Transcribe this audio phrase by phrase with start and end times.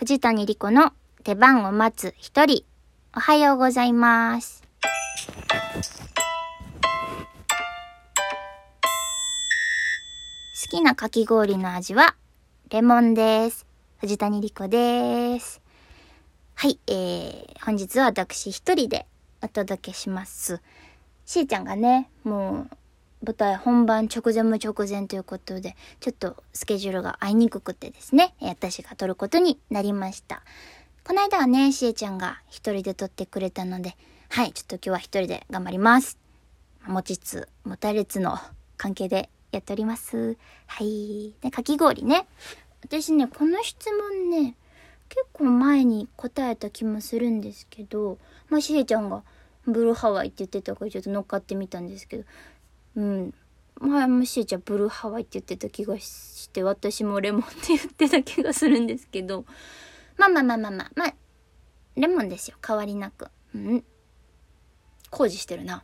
[0.00, 0.94] 藤谷莉子の
[1.24, 2.64] 出番を待つ一人。
[3.14, 4.62] おはようございます。
[10.64, 12.16] 好きなかき氷の味は、
[12.70, 13.66] レモンです。
[13.98, 15.60] 藤谷莉子です。
[16.54, 19.04] はい、えー、本日は私一人で
[19.42, 20.62] お届けします。
[21.26, 22.76] しーちゃんがね、もう、
[23.22, 30.42] 舞台本番直前も直前ということで、ちょっとスケジュールが合いにくくてですね、私が撮ることになりました。
[31.04, 33.96] この間はね、しえちゃんが一人で撮ってくれたので、
[34.30, 36.18] はい、ちょっと今日は一人で頑張ります。
[36.86, 38.38] 持ちつ、持たれつの
[38.78, 40.38] 関係でやっております。
[40.66, 41.34] はい。
[41.42, 42.26] で、かき氷ね。
[42.82, 44.54] 私ね、この質問ね、
[45.10, 48.16] 結構前に答えた気もするんですけど、
[48.48, 49.22] まあ、しえちゃんが
[49.66, 52.24] ブルーハワイって言ってたからちょっと乗っかってみたんですけど、
[52.96, 53.34] うん。
[53.80, 59.46] 前もしえちゃブルーハワイって言ってた気がして、私もレモンって言ってた気がするんですけど、
[60.18, 61.14] まあまあまあまあまあ、まあ、
[61.96, 62.56] レモンですよ。
[62.66, 63.28] 変わりなく。
[63.54, 63.84] うん。
[65.10, 65.82] 工事してるな。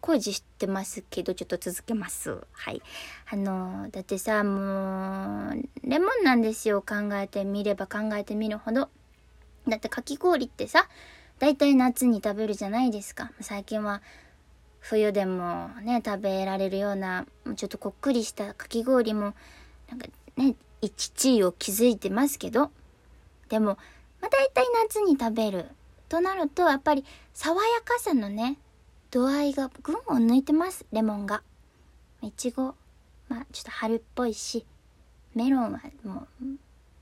[0.00, 2.38] 工事してますけど、ちょっと続けます。
[2.52, 2.82] はい。
[3.30, 6.82] あのだってさ、もう、レモンなんですよ。
[6.82, 8.90] 考えてみれば考えてみるほど。
[9.66, 10.88] だってかき氷ってさ、
[11.38, 13.32] だいたい夏に食べるじゃないですか。
[13.40, 14.02] 最近は、
[14.88, 19.34] 冬でもね、食べられるような、ちょっとこっくりしたかき氷も、
[19.88, 22.70] なんかね、一地位を築いてますけど、
[23.48, 23.78] でも、
[24.20, 25.66] まあ、大体夏に食べる
[26.08, 28.56] となるとやっぱり爽やかさのね
[29.10, 31.42] 度合いが群を抜いてますレモンが。
[32.22, 32.74] いちご
[33.28, 34.64] まあちょっと春っぽいし
[35.34, 36.44] メロンはもう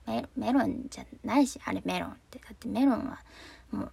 [0.07, 2.39] メメロンじゃないしあれメロンって。
[2.39, 3.21] だってメロンは
[3.71, 3.93] もう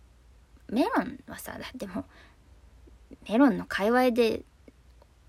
[0.73, 2.05] メロンはさだってもう
[3.29, 4.43] メロンの界隈で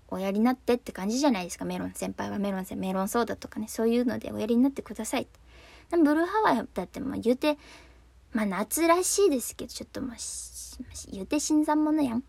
[0.07, 1.65] おやりになってって感じじゃないですか。
[1.65, 2.37] メロン先輩は。
[2.37, 3.67] メロン先メロンソーダとかね。
[3.67, 5.27] そういうのでおやりになってください
[5.91, 7.57] ブルーハワイだってもう言うて
[8.31, 10.11] まあ夏らしいですけどちょっともう
[11.11, 12.23] 言うて新参者やん。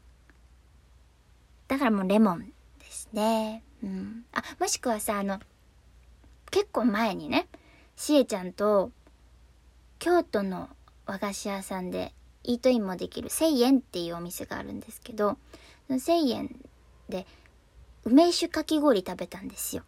[1.69, 3.62] だからもうレモンですね。
[3.82, 4.25] うん。
[4.32, 5.41] あもしくはさあの
[6.50, 7.47] 結構前にね
[7.97, 8.91] しえちゃんと
[9.98, 10.69] 京都の
[11.06, 12.12] 和菓子屋さんで
[12.44, 15.36] イートインもできる1000円っていうお店があるんですけど
[15.86, 16.56] その1000円
[17.08, 17.26] で
[18.04, 19.84] 梅酒かき氷食べたんですよ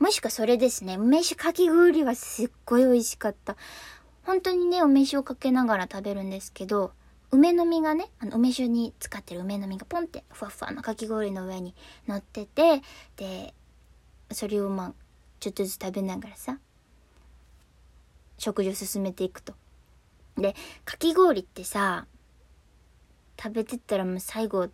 [0.00, 0.96] もしくはそれですね。
[0.96, 3.56] 梅酒かき氷はすっごい美味しかった。
[4.24, 6.92] 本当にね、梅酒をかけながら食べるんですけど、
[7.30, 11.74] 梅の実がね、あの梅酒に使ってる梅の実がポンってふわふわのかき氷の上に
[12.08, 12.80] 乗ってて、
[13.18, 13.52] で、
[14.32, 14.92] それをまあ、
[15.38, 16.58] ちょっとずつ食べながらさ、
[18.38, 19.52] 食事を進めていくと。
[20.40, 22.06] で、かき氷ってさ、
[23.40, 24.68] 食べてったらもう最後、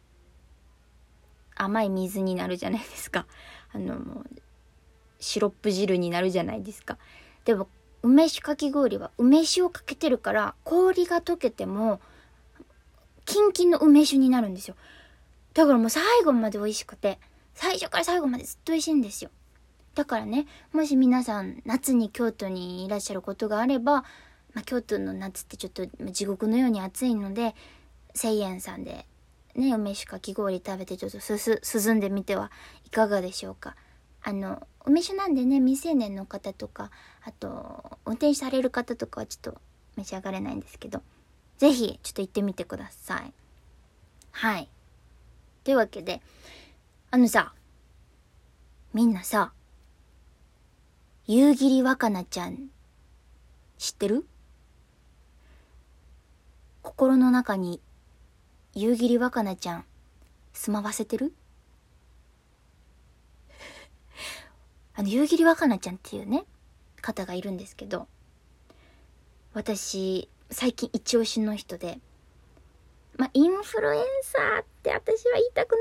[1.55, 3.27] 甘い水になるじゃないですか。
[3.73, 4.27] あの、もう、
[5.21, 6.99] シロップ汁になるじゃないですか。
[7.45, 7.69] でも
[8.03, 12.01] 梅酒かき氷は梅酒をかけてるから氷が溶けても
[13.25, 14.77] キンキンの梅酒になるんですよ。
[15.55, 17.19] だからもう最後まで美味しくて
[17.55, 19.31] 最初から最後までずっと美味しいんですよ。
[19.95, 24.05] だからねもし皆さん夏に京都にいらっしゃることがあれば、
[24.57, 27.55] まあ、京都の夏ってちょっと地獄のように暑いので
[28.15, 29.05] 1000円さんで
[29.55, 32.51] ね梅酒かき氷食べてちょっとすす涼んでみては
[32.87, 33.77] いかがでしょうか。
[34.23, 36.91] あの梅酒なんでね未成年の方とか
[37.23, 39.61] あと運転される方とかはちょっと
[39.97, 41.03] 召し上がれないんですけど
[41.59, 43.33] 是非ちょっと行ってみてください。
[44.33, 44.71] はい。
[45.65, 46.23] というわけで
[47.11, 47.53] あのさ
[48.95, 49.53] みんなさ
[51.27, 52.71] 夕霧若菜ちゃん
[53.77, 54.27] 知ってる？
[56.97, 57.79] 心の中に
[58.75, 59.85] 夕霧若菜ちゃん
[60.55, 61.35] 住まわせてる？
[64.95, 66.47] あの、夕霧若菜ちゃんっていうね、
[67.03, 68.07] 方がいるんですけど、
[69.53, 71.99] 私、最近一押しの人で、
[73.19, 75.79] まあ、インフルエンサーって私は言いたくな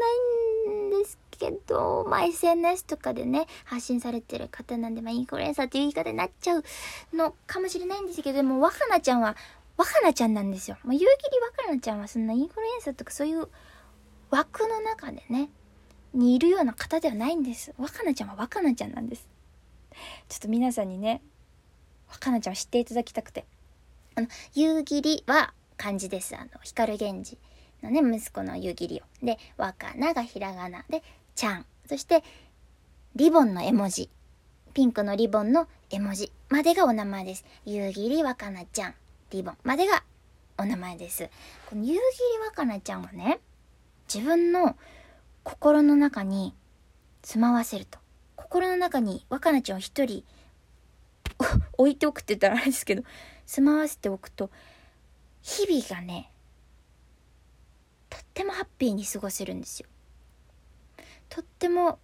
[0.73, 6.63] いんですけど、まあ、SNS とかでね、発信されてる方なんで、まあ、インフルエンサーっていう言い方になっちゃう
[7.13, 9.37] のかもしれないんですけど、でも、若菜ちゃんは、
[9.77, 10.77] 若菜ちゃんなんですよ。
[10.83, 11.07] まあ、夕霧
[11.39, 13.47] 若菜ちゃんはそんなインフルエンサーとかそういう
[14.29, 15.49] 枠の中でね、
[16.13, 17.73] にいるような方ではないんです。
[17.77, 19.27] 若菜ちゃんは若菜ちゃんなんです。
[20.29, 21.21] ちょっと皆さんにね、
[22.09, 23.45] 若菜ちゃんを知っていただきたくて。
[24.15, 26.35] あの、夕霧は漢字です。
[26.35, 27.37] あの、光源氏
[27.83, 29.25] のね、息子の夕霧を。
[29.25, 31.03] で、若菜がひらがなで、
[31.35, 31.65] ちゃん。
[31.87, 32.23] そして、
[33.15, 34.09] リボンの絵文字。
[34.73, 37.45] ピンクのリボンの絵文字までがお名前です。
[37.65, 38.95] 夕霧若菜ちゃん。
[39.35, 40.03] リボンまでが
[40.57, 41.29] お名前です。
[41.69, 41.99] この夕霧
[42.47, 43.41] 若菜ちゃんはね、
[44.13, 44.77] 自分の
[45.43, 46.53] 心の中に
[47.21, 47.99] 住まわせると
[48.37, 50.23] 心の中に若菜ちゃんを一人
[51.77, 53.03] 置いておくって言ったらあれですけど、
[53.45, 54.49] 住まわせておくと、
[55.41, 56.31] 日々がね、
[58.09, 59.89] とってもハッピーに過ごせるんですよ。
[61.27, 61.99] とっても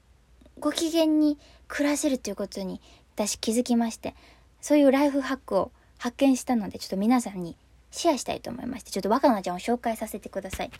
[0.59, 1.39] ご機嫌に
[1.69, 2.81] 暮らせるということに
[3.15, 4.15] 私気づきまして、
[4.59, 5.71] そういうライフハックを
[6.01, 7.55] 発見したので、ちょっと皆さんに
[7.91, 10.71] シェアしたいと思いまして、ちょっと若菜ちゃんを紹介させてください。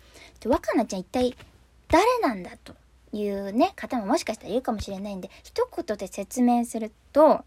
[0.44, 1.36] 若菜ちゃん一体
[1.90, 2.74] 誰なんだと
[3.14, 7.46] いうね、方ももしかしたらいるかもしれないんで、一言で説明すると、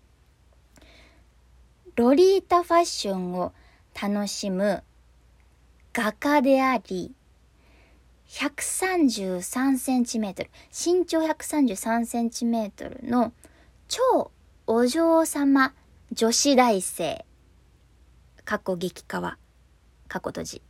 [1.96, 3.52] ロリータファッションを
[4.00, 4.84] 楽しむ
[5.92, 7.12] 画家であり、
[8.28, 13.32] 133センチメートル、身長133センチメートルの
[13.88, 14.30] 超
[14.68, 15.74] お嬢様
[16.12, 17.24] 女子大生、
[18.44, 19.38] 過去激化は
[20.08, 20.56] 過去閉じ。
[20.58, 20.60] っ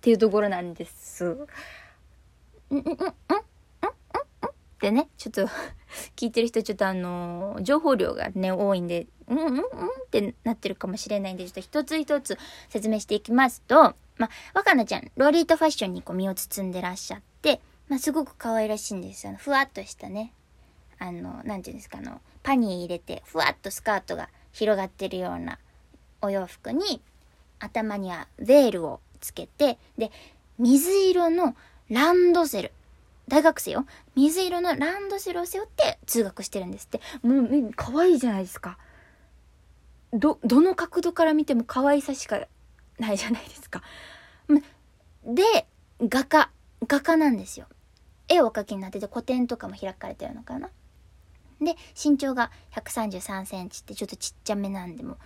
[0.00, 1.24] ていうところなんです。
[1.24, 2.86] んんんん
[4.82, 5.48] でねちょっと
[6.16, 9.62] 聞いてる人ちょっとあのー、情報量がね多いんでうんうんうんっ
[10.10, 12.36] てなってるかもしれないんでちょっと一つ一つ
[12.68, 19.28] 説明していきますとまあ若菜ちゃんロリータファッションにこう身を包んでらっしゃって、まあ、すごく可愛らしいんです。
[19.28, 20.32] あのふわっとしたね
[20.98, 25.60] あの何て言うんですかあのパニー入れてふわっとスカートが広がってるような
[26.22, 27.02] お洋服に、
[27.58, 30.10] 頭にはベールをつけて、で、
[30.58, 31.54] 水色の
[31.90, 32.72] ランドセル。
[33.28, 33.86] 大学生よ。
[34.16, 37.00] 水色のランドセルを背負って通学してるんですって。
[37.22, 38.78] もう、可愛いじゃないですか。
[40.12, 42.40] ど、どの角度から見ても可愛さしか
[42.98, 43.82] ないじゃないですか。
[45.24, 45.66] で、
[46.00, 46.50] 画家、
[46.86, 47.66] 画家なんですよ。
[48.28, 50.70] 絵をお描きになってて古典とかも開かれてるのかな。
[51.60, 55.18] で、身長が133センチってちょっとちっちゃめなんでも、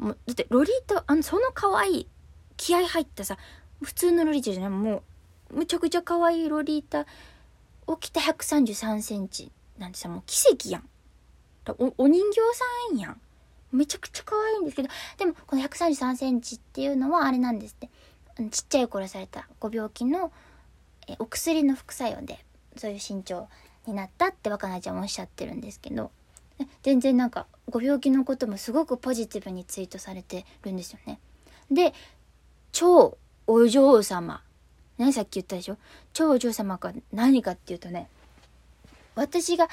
[0.00, 2.08] もう、だってロリータ、あの、その可愛い
[2.56, 3.36] 気合入ったさ、
[3.82, 5.02] 普通のロリータじゃない、も
[5.50, 7.06] う、むちゃくちゃ可愛いロリータ
[7.86, 10.88] を着た133センチなんてさ、もう奇跡やん。
[11.78, 12.40] おお人形
[12.90, 13.20] さんやん。
[13.70, 14.88] めちゃくちゃ可愛いんですけど、
[15.18, 17.90] でもこの133センチっていうのはあれなんですって。
[18.50, 20.32] ちっちゃい頃されたご病気の
[21.06, 22.38] えお薬の副作用で
[22.76, 23.48] そういう身長
[23.86, 26.10] になったって若菜ちゃんもおっしゃってるんですけど
[26.82, 31.18] 全然なんかご病気のこともすごくポジティブにツイートされてるんですよね。
[31.70, 31.94] で
[32.72, 34.42] 超お嬢様
[34.98, 35.76] ねさっき言ったでしょ？
[36.12, 38.08] 超お嬢様が何かっていうとね
[39.14, 39.68] 私が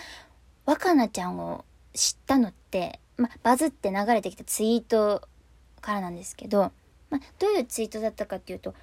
[0.65, 5.27] 若菜ちゃんを知ったのってまバズって流れてきたツイート
[5.81, 6.71] からなんですけど
[7.09, 8.75] ま、どういうツイートだったかっていうと、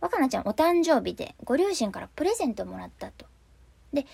[0.00, 3.24] 若菜ちゃんお誕生日でご両親からプレゼントをもらったと。
[3.92, 4.04] で、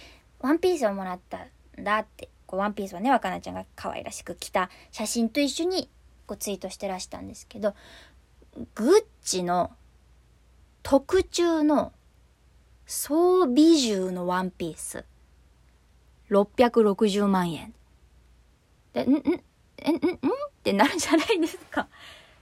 [0.41, 5.91] ワンピースをもらったんだって、こうワンピースをね、若菜ちゃんが可愛らしく着た写真と一緒に
[6.27, 7.75] こうツイートしてらしたんですけど、
[8.77, 9.73] グッチの
[10.85, 11.93] 特注の
[12.87, 15.05] 総美獣のワンピース。
[16.31, 17.75] 660万円。
[18.93, 19.31] で、ん、ん、ん、ん、んっ
[20.63, 21.89] てなるじゃないですか。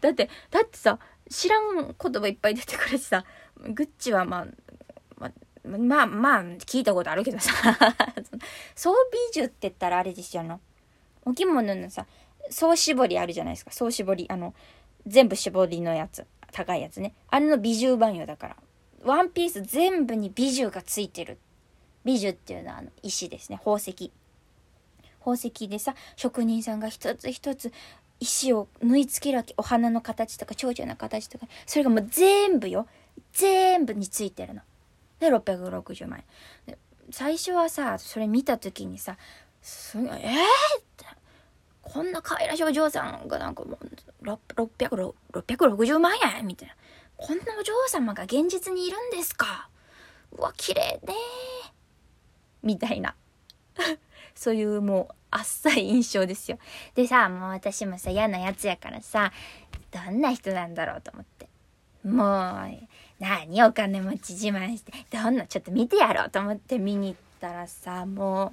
[0.02, 0.98] だって、だってさ、
[1.30, 3.24] 知らん言葉いっぱい出てくるしさ、
[3.56, 4.46] グッチはまあ、
[5.64, 7.52] まあ、まあ、聞いたことあるけどさ、
[8.74, 10.60] 総美獣って言ったらあれですよ、あの、
[11.24, 12.06] お着物のさ、
[12.50, 14.54] 総絞りあるじゃないですか、総絞り、あの、
[15.06, 17.14] 全部絞りのやつ、高いやつね。
[17.28, 18.56] あれの美獣版よ、だから。
[19.04, 21.38] ワンピース全部に美獣がついてる。
[22.04, 24.12] 美獣っていうのはあの石ですね、宝石。
[25.20, 27.72] 宝石でさ、職人さんが一つ一つ
[28.22, 32.86] 石を縫い付けるわけお花の形とか蝶々の形とかそれがもう全部よ
[33.32, 34.62] 全部についてるの。
[35.22, 36.22] で660万
[36.66, 36.76] 円。
[37.10, 39.16] 最初はさそれ見た時にさ
[39.62, 41.06] すごいえー、って。
[41.82, 43.78] こんな可愛らしいお嬢さんがなんかも
[44.22, 46.46] う600 660万円？
[46.46, 46.74] みたいな。
[47.16, 49.68] こんなお嬢様が現実にいるんですか？
[50.32, 51.14] うわ綺麗ね
[52.62, 53.14] みたいな。
[54.34, 56.58] そういうもうあっさい印象ですよ。
[56.94, 59.32] でさ、もう私もさ、嫌なやつやからさ、
[59.90, 61.48] どんな人なんだろうと思って。
[62.04, 62.88] もう、
[63.20, 68.52] 何お金持ち自慢して、どんな、ちょっと見てやろうと思って見に行ったらさ、も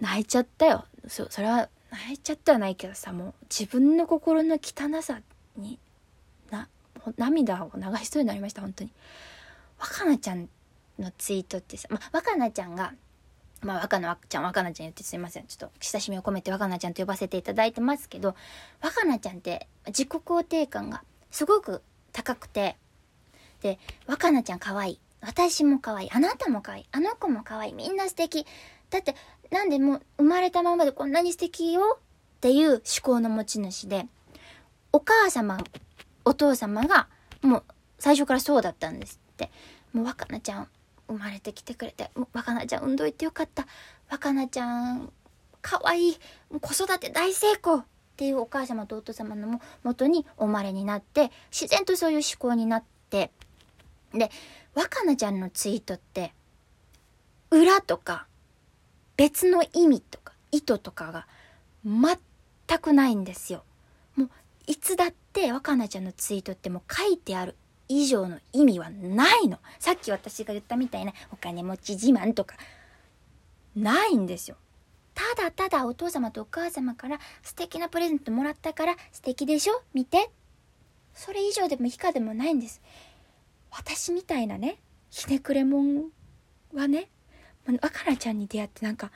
[0.00, 0.84] う、泣いちゃったよ。
[1.08, 5.20] そ、それは、泣いちゃってはないけどさ、もう自分の心の汚さ
[5.56, 5.78] に、
[6.50, 6.68] な、
[7.16, 8.90] 涙を流しそうになりました、本当に。
[9.78, 10.48] 若菜ちゃん
[10.98, 12.94] のツイートってさ、ま若菜ちゃんが、
[13.62, 15.46] まあ、若菜ちゃん、若菜ちゃん言ってすいません。
[15.46, 18.34] ちょっと親しみを込めて若菜ちゃんと呼ばせていただいてますけど、
[18.80, 21.02] 若菜ちゃんって自己肯定感が
[21.32, 22.76] すごく高くて、
[23.60, 25.00] で、若菜ちゃん可愛い。
[25.20, 26.10] 私も可愛い。
[26.12, 26.86] あなたも可愛い。
[26.92, 27.72] あの子も可愛い。
[27.72, 28.46] みんな素敵。
[28.90, 29.16] だって、
[29.50, 34.06] なんでもう生まれたままでこんなに素敵よっていう思考の持ち主で、
[34.92, 35.58] お母様、
[36.24, 37.08] お父様が
[37.40, 37.64] もう
[37.98, 39.50] 最初からそうだったんですって。
[39.92, 40.68] もう若菜ちゃん
[41.08, 43.66] 生まれてきてくれて若菜ちゃん産んどいてよかった
[44.10, 45.12] 若菜ちゃん
[45.60, 46.16] 可愛い
[46.60, 53.30] 子育て大成功っていうお母様とお父様のもとにお生まれになって自然とそういう思考になって
[54.12, 54.30] で
[54.74, 56.32] 若菜ちゃんのツイートって
[57.50, 58.26] 裏とか
[59.16, 61.26] 別の意味とか意図とかが
[61.84, 63.64] 全くないんですよ。
[64.16, 64.30] もう
[64.66, 67.56] いつだって若菜ちゃんのツイートってもう書いてある
[67.88, 69.58] 以上の意味はないの。
[69.78, 72.56] さっき私が言ったみたいなお金持ち自慢とか
[73.74, 74.56] ないんですよ。
[75.14, 79.82] ただただお父様とお母様から素敵なプレゼントもらったから素敵でしょ？
[79.92, 80.30] 見て。
[81.14, 82.80] それ以上でも以下でもないんです。
[83.70, 84.78] 私みたいなね、
[85.10, 86.10] ひねくれもん
[86.74, 87.08] はね、
[87.66, 89.10] 若菜ちゃんに出会ってなんか、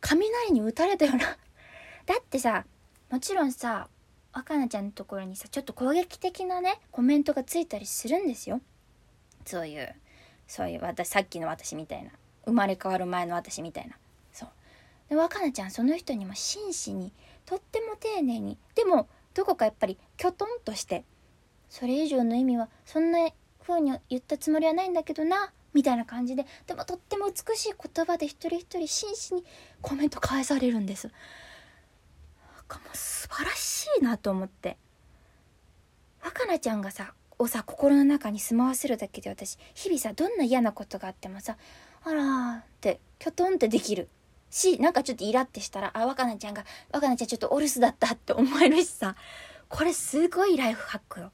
[0.00, 1.26] 雷に打たれたような。
[1.26, 1.36] だ
[2.18, 2.64] ってさ、
[3.10, 3.88] もちろんさ、
[4.32, 8.60] 若菜ちゃんのところにさ、ちょっと攻撃的なね、コメントがついたりするんですよ。
[9.44, 9.94] そういう、
[10.46, 12.10] そういう私、さっきの私みたいな。
[12.44, 13.96] 生まれ変わる前の私みたいな。
[15.12, 17.12] で、若菜ちゃん、その人にも真摯に、
[17.44, 21.04] とっても丁寧に、でも、どこかやっぱり、きょとんとして、
[21.68, 23.28] それ以上の意味は、そんな
[23.60, 29.44] 風に言ったつもりはないんだけどな、みたいな感じで、でもとっても美しい言葉で一人一人真摯に
[29.82, 31.08] コメント返されるんです。
[31.08, 34.78] なんかもう素晴らしいなと思って。
[36.24, 41.58] 若菜ちゃんがさ、をさ、心の中に住まわせるだけで私、日々さ、どんな嫌なことがあってもさ、
[42.02, 44.08] あらーって、きょとんってできる。
[44.52, 49.16] し、なんかちょっとイラってしたら、あ、若菜ちゃんが、若菜ちゃんちょっとお留守だったって思えるしさ、
[49.68, 51.32] これすごいライフハックよ。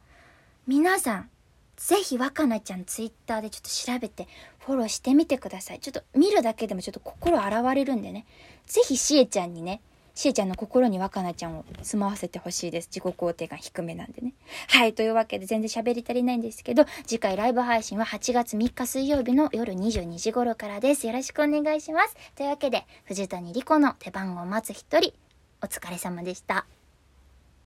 [0.67, 1.31] 皆さん、
[1.77, 4.29] ぜひ若菜ちゃんツイッターでちょっと調べて
[4.61, 5.81] フォローしてみてください。
[5.81, 8.27] ちょっと見るだけでもちょっと心洗われるんでね。
[8.67, 9.81] 是非しえちゃんにね、
[10.19, 12.89] しーちゃんの心に若菜ちゃんを住まわせてほしいです。
[12.93, 14.35] 自己肯定感低めなんでね。
[14.67, 14.93] はい。
[14.93, 21.07] というわけで全然喋り足りないんですけど、次回ライブ配信は8月3日水曜日の夜22時頃からです。
[21.07, 22.17] よろしくお願いします。
[22.35, 25.13] というわけで、藤谷莉子の手番を待つ一人、
[25.63, 26.67] お疲れ様でした。